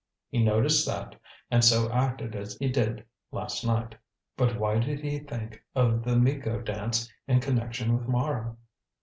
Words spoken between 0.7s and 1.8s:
that, and